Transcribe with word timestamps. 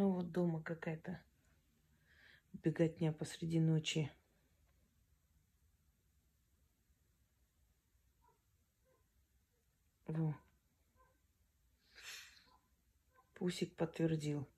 Ну 0.00 0.12
вот 0.12 0.32
дома 0.32 0.62
какая-то 0.62 1.22
беготня 2.54 3.12
посреди 3.12 3.60
ночи. 3.60 4.10
Во. 10.06 10.34
Пусик 13.34 13.76
подтвердил. 13.76 14.48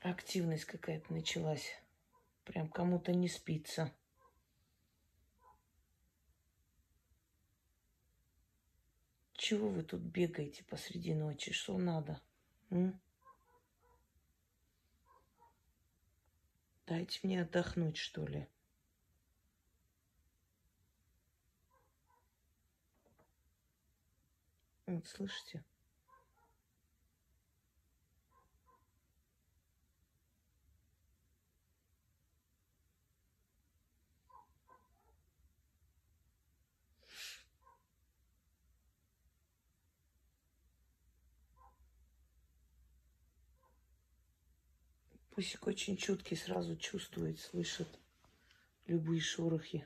Активность 0.00 0.64
какая-то 0.64 1.12
началась. 1.12 1.83
Прям 2.44 2.68
кому-то 2.68 3.12
не 3.12 3.28
спится. 3.28 3.92
Чего 9.32 9.68
вы 9.68 9.82
тут 9.82 10.00
бегаете 10.00 10.64
посреди 10.64 11.14
ночи? 11.14 11.52
Что 11.52 11.76
надо? 11.76 12.20
М? 12.70 13.00
Дайте 16.86 17.20
мне 17.22 17.42
отдохнуть, 17.42 17.96
что 17.96 18.26
ли. 18.26 18.46
Вот, 24.86 25.06
слышите? 25.06 25.64
Пусик 45.34 45.66
очень 45.66 45.96
чуткий, 45.96 46.36
сразу 46.36 46.76
чувствует, 46.76 47.40
слышит 47.40 47.88
любые 48.86 49.20
шорохи. 49.20 49.84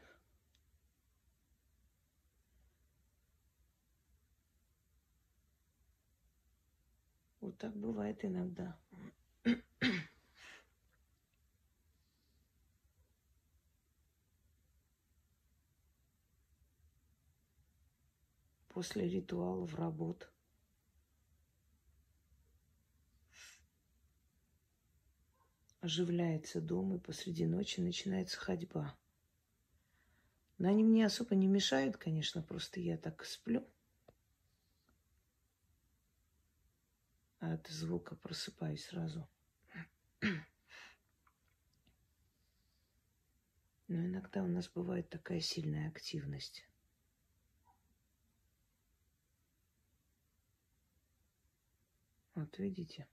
Вот 7.40 7.56
так 7.56 7.74
бывает 7.74 8.22
иногда. 8.26 8.78
После 18.68 19.08
ритуалов 19.08 19.74
работ. 19.76 20.30
Оживляется 25.80 26.60
дом, 26.60 26.94
и 26.94 26.98
посреди 26.98 27.46
ночи 27.46 27.80
начинается 27.80 28.38
ходьба. 28.38 28.96
Но 30.58 30.68
они 30.68 30.82
мне 30.82 31.06
особо 31.06 31.36
не 31.36 31.46
мешают, 31.46 31.96
конечно, 31.96 32.42
просто 32.42 32.80
я 32.80 32.98
так 32.98 33.24
сплю. 33.24 33.64
А 37.40 37.54
от 37.54 37.68
звука 37.68 38.16
просыпаюсь 38.16 38.84
сразу. 38.84 39.28
Но 43.86 44.04
иногда 44.04 44.42
у 44.42 44.48
нас 44.48 44.68
бывает 44.68 45.08
такая 45.08 45.40
сильная 45.40 45.88
активность. 45.88 46.68
Вот 52.34 52.58
видите? 52.58 53.06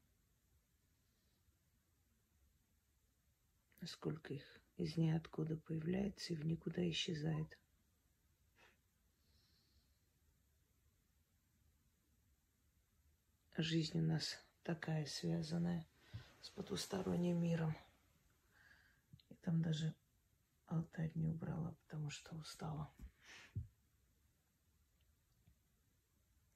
Сколько 3.88 4.34
их 4.34 4.44
из 4.78 4.98
ниоткуда 4.98 5.58
появляется 5.58 6.34
и 6.34 6.36
в 6.36 6.46
никуда 6.46 6.88
исчезает. 6.90 7.58
Жизнь 13.58 14.00
у 14.00 14.04
нас 14.04 14.38
такая 14.64 15.06
связанная 15.06 15.88
с 16.42 16.50
потусторонним 16.50 17.42
миром. 17.42 17.76
И 19.30 19.36
там 19.36 19.62
даже 19.62 19.96
алтарь 20.68 21.12
не 21.16 21.28
убрала, 21.28 21.74
потому 21.84 22.10
что 22.10 22.36
устала. 22.36 22.92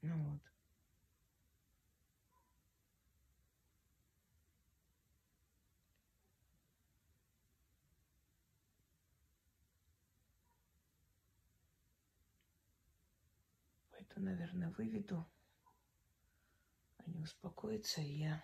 Ну 0.01 0.31
вот. 0.31 0.41
Это, 14.09 14.19
наверное, 14.19 14.71
выведу. 14.71 15.25
Они 16.97 17.21
успокоятся, 17.21 18.01
и 18.01 18.19
я 18.19 18.43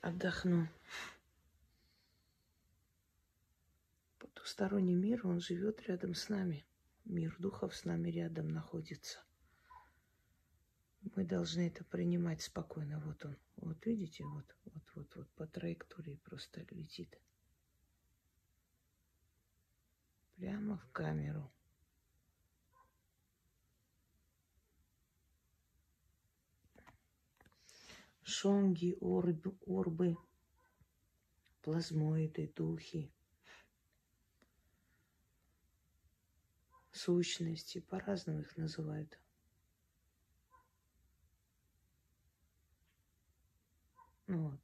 отдохну. 0.00 0.68
Потусторонний 4.18 4.94
мир, 4.94 5.26
он 5.26 5.40
живет 5.40 5.80
рядом 5.88 6.14
с 6.14 6.28
нами. 6.28 6.64
Мир 7.04 7.34
духов 7.38 7.74
с 7.74 7.84
нами 7.84 8.10
рядом 8.10 8.48
находится. 8.48 9.22
Мы 11.14 11.24
должны 11.24 11.68
это 11.68 11.84
принимать 11.84 12.42
спокойно. 12.42 12.98
Вот 13.00 13.24
он. 13.24 13.36
Вот 13.56 13.84
видите, 13.86 14.24
вот, 14.24 14.56
вот, 14.64 14.82
вот, 14.94 15.16
вот 15.16 15.30
по 15.32 15.46
траектории 15.46 16.16
просто 16.16 16.66
летит. 16.70 17.18
Прямо 20.36 20.78
в 20.78 20.90
камеру. 20.92 21.50
Шонги, 28.36 28.90
орб, 29.00 29.42
орбы, 29.66 30.16
плазмоиды, 31.62 32.52
духи, 32.56 33.12
сущности, 36.90 37.78
по-разному 37.80 38.40
их 38.40 38.56
называют. 38.56 39.18
Вот. 44.26 44.63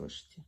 Слышите? 0.00 0.42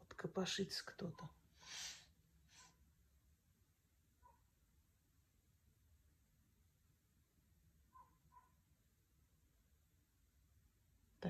Вот 0.00 0.14
копошится 0.14 0.84
кто-то. 0.84 1.30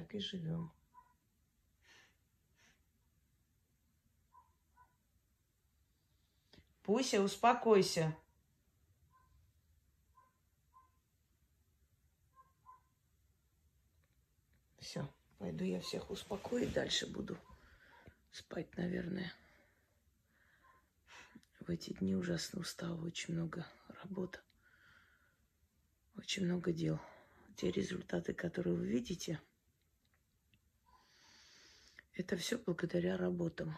Так 0.06 0.14
и 0.14 0.20
живем. 0.20 0.73
Пуся, 6.82 7.20
успокойся. 7.20 8.17
Все, 14.79 15.12
пойду 15.38 15.64
я 15.64 15.81
всех 15.81 16.11
успокою, 16.11 16.70
дальше 16.70 17.09
буду 17.09 17.37
спать, 18.31 18.76
наверное. 18.76 19.32
В 21.59 21.70
эти 21.70 21.93
дни 21.94 22.14
ужасно 22.14 22.61
устала, 22.61 23.05
очень 23.05 23.35
много 23.35 23.67
работы, 23.88 24.38
очень 26.14 26.44
много 26.44 26.73
дел. 26.73 27.00
Те 27.56 27.73
результаты, 27.73 28.32
которые 28.35 28.76
вы 28.76 28.87
видите– 28.87 29.41
Это 32.17 32.35
все 32.39 32.57
благодаря 32.57 33.19
работам. 33.19 33.77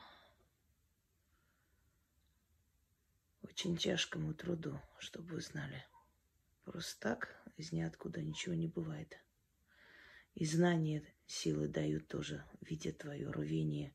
Очень 3.43 3.77
тяжкому 3.77 4.33
труду, 4.33 4.81
чтобы 5.01 5.35
вы 5.35 5.41
знали. 5.41 5.85
Просто 6.63 7.01
так 7.01 7.43
из 7.57 7.73
ниоткуда 7.73 8.23
ничего 8.23 8.55
не 8.55 8.69
бывает. 8.69 9.19
И 10.37 10.47
знания 10.47 11.03
силы 11.27 11.67
дают 11.67 12.07
тоже, 12.07 12.45
видя 12.61 12.93
твое 12.93 13.29
рвение, 13.29 13.93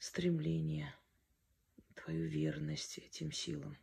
стремление, 0.00 0.92
твою 1.94 2.26
верность 2.26 2.98
этим 2.98 3.30
силам. 3.30 3.78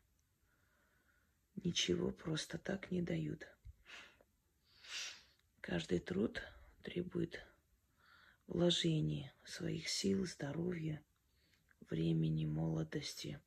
Ничего 1.56 2.12
просто 2.12 2.58
так 2.58 2.92
не 2.92 3.02
дают. 3.02 3.48
Каждый 5.62 6.00
труд 6.00 6.44
требует 6.82 7.42
вложения 8.48 9.34
своих 9.44 9.88
сил, 9.90 10.26
здоровья, 10.26 11.04
времени, 11.90 12.46
молодости. 12.46 13.40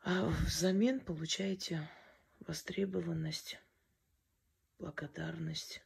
А 0.00 0.28
взамен 0.46 1.00
получаете 1.00 1.88
востребованность, 2.40 3.58
благодарность, 4.78 5.82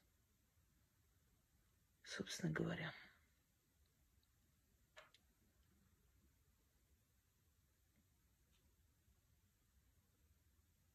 собственно 2.05 2.53
говоря. 2.53 2.93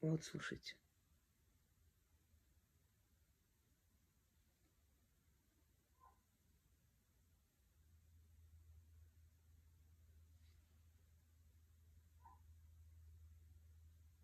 Вот, 0.02 0.24
слушайте. 0.24 0.76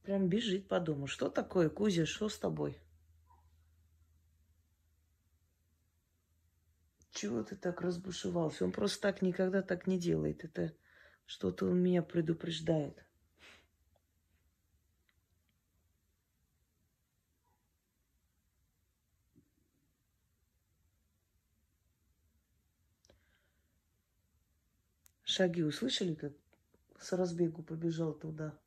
Прям 0.03 0.27
бежит 0.30 0.68
по 0.68 0.80
дому. 0.80 1.07
Что 1.07 1.30
такое, 1.30 1.69
Кузя, 1.69 2.06
что 2.06 2.27
с 2.27 2.38
тобой? 2.38 2.80
Чего 7.12 7.44
ты 7.44 7.56
так 7.56 7.81
разбушевался? 7.81 8.65
Он 8.65 8.71
просто 8.71 9.01
так 9.01 9.21
никогда 9.21 9.62
так 9.62 9.86
не 9.86 10.00
делает. 10.00 10.44
Это 10.44 10.74
что-то 11.25 11.68
он 11.68 11.81
меня 11.81 12.01
предупреждает. 12.01 13.06
Шаги 25.24 25.63
услышали, 25.63 26.13
как 26.13 26.33
с 27.00 27.13
разбегу 27.13 27.63
побежал 27.63 28.13
туда? 28.13 28.60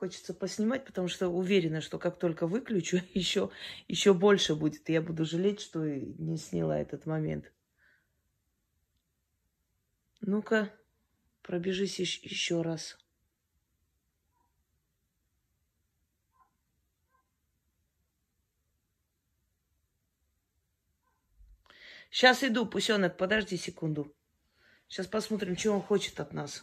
Хочется 0.00 0.32
поснимать, 0.32 0.86
потому 0.86 1.08
что 1.08 1.28
уверена, 1.28 1.82
что 1.82 1.98
как 1.98 2.18
только 2.18 2.46
выключу, 2.46 3.02
еще, 3.12 3.50
еще 3.86 4.14
больше 4.14 4.54
будет. 4.54 4.88
Я 4.88 5.02
буду 5.02 5.26
жалеть, 5.26 5.60
что 5.60 5.84
не 5.84 6.38
сняла 6.38 6.80
этот 6.80 7.04
момент. 7.04 7.52
Ну-ка, 10.22 10.72
пробежись 11.42 12.00
еще 12.00 12.62
раз. 12.62 12.96
Сейчас 22.10 22.42
иду, 22.42 22.64
пусенок, 22.64 23.18
подожди 23.18 23.58
секунду. 23.58 24.16
Сейчас 24.88 25.06
посмотрим, 25.06 25.56
чего 25.56 25.74
он 25.74 25.82
хочет 25.82 26.18
от 26.20 26.32
нас. 26.32 26.62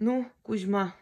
Ну, 0.00 0.30
Кузьма. 0.44 0.94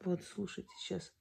Вот, 0.00 0.22
слушайте, 0.22 0.70
сейчас. 0.78 1.12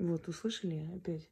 Вот, 0.00 0.28
услышали 0.28 0.90
опять? 0.96 1.28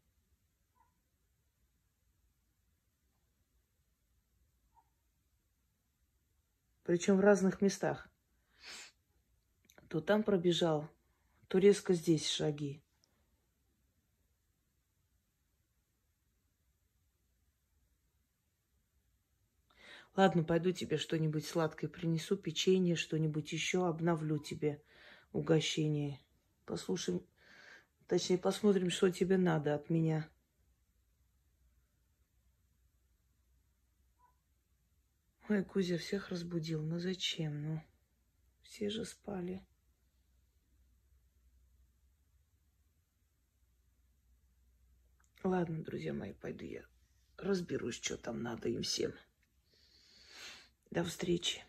Причем 6.84 7.16
в 7.16 7.20
разных 7.20 7.62
местах. 7.62 8.10
То 9.88 10.02
там 10.02 10.22
пробежал, 10.22 10.86
то 11.48 11.56
резко 11.56 11.94
здесь 11.94 12.28
шаги. 12.28 12.82
Ладно, 20.14 20.44
пойду 20.44 20.72
тебе 20.72 20.98
что-нибудь 20.98 21.46
сладкое 21.46 21.88
принесу, 21.88 22.36
печенье, 22.36 22.96
что-нибудь 22.96 23.50
еще, 23.50 23.88
обновлю 23.88 24.36
тебе 24.36 24.82
угощение. 25.32 26.20
Послушай, 26.66 27.22
Точнее, 28.08 28.38
посмотрим, 28.38 28.90
что 28.90 29.10
тебе 29.10 29.36
надо 29.36 29.74
от 29.74 29.88
меня. 29.90 30.28
Ой, 35.48 35.64
Кузя 35.64 35.96
всех 35.96 36.30
разбудил. 36.30 36.82
Ну 36.82 36.98
зачем? 36.98 37.62
Ну, 37.62 37.82
все 38.62 38.90
же 38.90 39.04
спали. 39.04 39.64
Ладно, 45.44 45.84
друзья 45.84 46.12
мои, 46.12 46.32
пойду 46.32 46.64
я 46.64 46.84
разберусь, 47.38 47.94
что 47.94 48.16
там 48.16 48.42
надо 48.42 48.68
им 48.68 48.82
всем. 48.82 49.14
До 50.90 51.04
встречи. 51.04 51.64